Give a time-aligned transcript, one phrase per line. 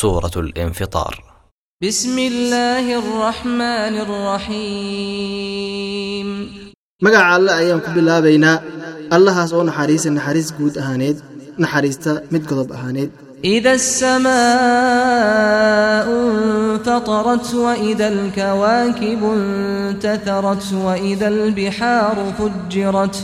[0.00, 1.24] سورة الانفطار
[1.82, 3.94] بسم الله الرحمن
[5.26, 6.28] الرحيم
[7.04, 8.56] magaca alle ayaan ku bilaabaynaa
[9.16, 11.16] allahaas oo naxariisa naxariis guud ahaaneed
[11.62, 13.10] naxariista mid godob ahaaneed
[13.44, 14.36] إذا السماء
[16.08, 23.16] انفطرت وإذا الكواكب انتثرت وإذا البحار فجرت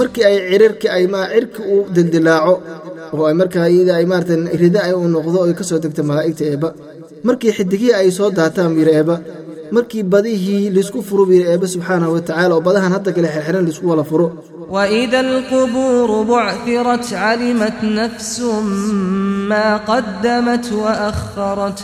[0.00, 2.54] markii ay cirarkii ay ma cirki uu dildilaaco
[3.15, 6.43] oo ay markaa iyada ay maaratan rida ay u noqdo oy ka soo degto malaa'igta
[6.51, 6.69] eebba
[7.27, 9.15] markii xidigihii ay soo daataan wiiri eebba
[9.75, 13.85] markii badihii laysku furo wiiri eebba subxaanahu watacala oo badahan hadda kale xerxeran la isku
[13.91, 14.27] wala furo.
[14.75, 18.67] Wida alqubuuru bucirat calimat nafsun
[19.51, 21.77] maa qadamat waakharat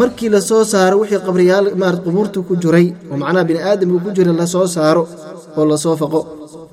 [0.00, 4.10] markii la soo saaro wixii qabriyaal maar qubuurta ku jiray oo macnaha bini aadamku ku
[4.16, 5.02] jira la soo saaro
[5.58, 6.20] oo la soo faqo.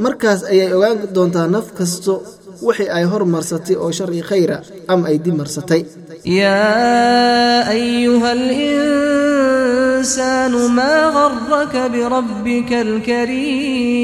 [0.05, 2.13] Markaas ayay ogaan doontaa naf kasto
[2.65, 4.57] wixii ay hor marsatay oo shar khayra
[4.91, 5.81] ama ay dib marsatay.
[6.39, 8.29] Yaa ayuha
[10.01, 12.75] alinsaanu maa garaka birabbika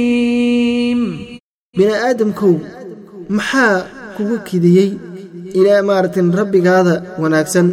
[0.07, 1.01] alkariim
[1.77, 2.53] bini'aadamkow
[3.37, 3.77] maxaa
[4.15, 4.89] kugu kidiyey
[5.59, 7.67] ilaa maaragtan rabbigaada wanaagsan?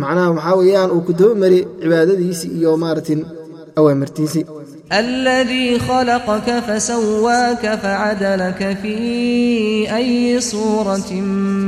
[0.00, 3.20] Macnaha waxaa weeyaan uu ku daba mari cibaadadiisii iyo maaragtan
[3.78, 4.44] awaamirtiisii
[4.91, 8.97] الذي خلقك فسواك فعدلك في
[9.95, 11.11] أي صورة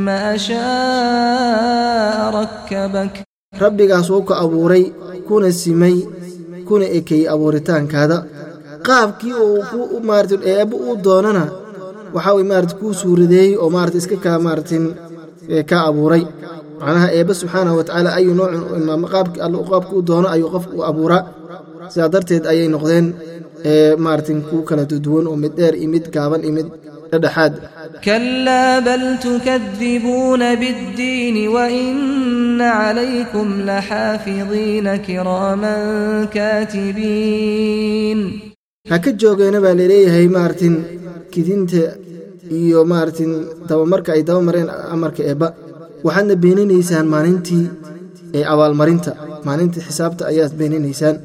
[0.08, 3.16] ما شاء ركبك
[3.60, 4.84] rabbigaas wuu ka abuuray
[5.28, 5.98] kuna simay
[6.68, 8.18] kuna ekeeyey abuuritaankaada
[8.88, 11.44] qaabkii uu ku maaratin eebba uu doonana
[12.16, 14.84] waxaa way maarata kuu suuradeeyey oo maarata iska kaa maaratin
[15.70, 16.24] ka abuuray
[16.80, 21.22] macnaha eebba subxaanahu watacaala ayuu noocun qaabki alla qaabki u doono ayuu qofka u abuuraa
[21.93, 23.07] sidaa darteed ayay noqdeen
[24.07, 26.69] maartin ku kala duduwan oo mid dheer iyo mid gaaban iyo mid
[27.13, 27.55] dhedhexaad
[28.07, 38.21] kalaa bal tukadibuuna biddiini waina calaykum laxaafidiina kiraaman kaatibiin.
[38.91, 40.75] Ha ka joogeena baa la leeyahay maartin
[41.33, 41.83] kidinta
[42.61, 43.33] iyo maartin
[43.69, 45.49] dabamarka ay dabamareen amarka eebba.
[46.07, 47.65] Waxaadna beeninaysaan maalintii
[48.39, 49.11] ee abaalmarinta.
[49.47, 51.17] Maalinta xisaabta ayaad beeninaysaan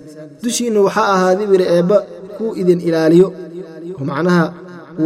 [0.44, 1.98] dushiinna waxaa ahaa dibir eebbe
[2.38, 3.28] ku idin ilaaliyo.
[4.00, 4.46] Oo macnaha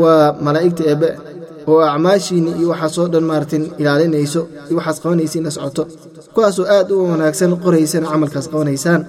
[0.02, 1.10] waa malaa'igta eebbe
[1.70, 5.84] oo acmaashiinna iyo waxaas oo dhan maartin ilaalinayso iyo waxaas qabanaysiinna socoto.
[6.34, 9.02] Kuwaasoo aad u wanaagsan qoraysana camalkaas qabanaysaan.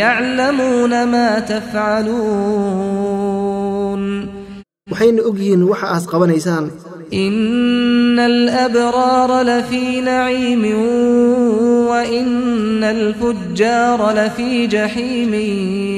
[0.00, 1.36] Yaclamuuna maa
[3.16, 4.02] tafcaluun.
[4.90, 6.64] Waxayna ogyihiin waxa aas qabanaysaan.
[7.24, 10.78] Ina alabraara lafii naciimin
[12.85, 15.33] الفجار لفي جحيم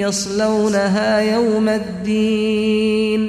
[0.05, 3.21] يصلونها يوم الدين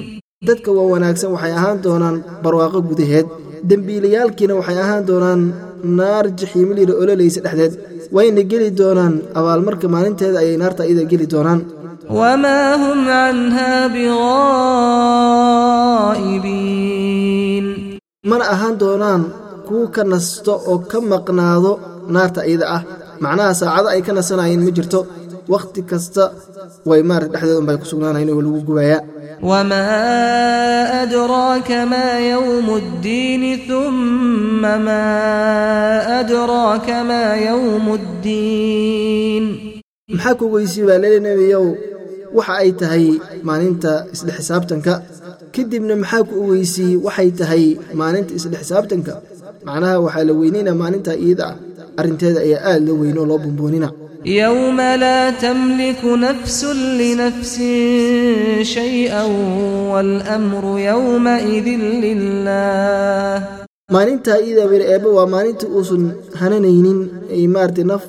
[0.48, 3.26] dadka waa wanaagsan waxay ahaan doonaan barwaaqo gudaheed
[3.70, 5.40] dembiilayaalkiina waxay ahaan doonaan
[5.98, 7.72] naar jaxiimiliira ololaysa dhexdeed
[8.16, 11.60] wayna geli doonaan abaalmarka maalinteeda ayay naarta iyada geli doonaan
[12.10, 13.86] وما هم عنها
[16.54, 17.66] بغائبين
[18.30, 19.22] mana ahaan doonaan
[19.68, 21.72] kuwa ka nasto oo ka maqnaado
[22.14, 22.82] naarta iyada ah
[23.23, 24.99] macnaha saacado ay ka nasanayeen ma jirto.
[25.53, 26.23] Wakhti kasta
[26.89, 29.01] way maarag dhexdeed unbay ku sugnaanayn oo lagu gubayaa.
[29.49, 39.45] wamaa adraaka maa yowmu ddiini uma maa adraaka maa yowmu ddiin
[40.11, 41.65] maxaa ku ogeysii baa leeli nebiyow
[42.37, 43.05] waxa ay tahay
[43.47, 44.93] maalinta isdhex xisaabtanka
[45.55, 47.65] kadibna maxaa ku ogeysii waxay tahay
[47.99, 49.13] maalinta isdhex xisaabtanka
[49.67, 51.55] macnaha waxaa la weynaynaa maalinta iida ah
[51.99, 53.89] arinteeda ayaa aad la weyn loo bumboonina
[54.39, 59.31] yowma laa tamliku nafsun linafsin shay-an
[59.91, 60.73] waalamru
[62.03, 63.37] lilah
[63.95, 66.03] maalintaa iidaa wir eebba waa maalinta uusan
[66.41, 66.99] hananaynin
[67.55, 68.03] maarata naf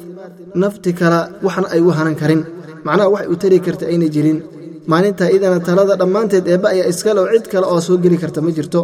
[0.63, 2.43] nafti kala waxna ay u hanan karin.
[2.87, 4.39] Macnaha waxay u tari karta ayna jirin.
[4.93, 8.51] Maalintaa iidana talada dhammaanteed eebba ayaa iskale oo cid kale oo soo geli karta ma
[8.57, 8.81] jirto.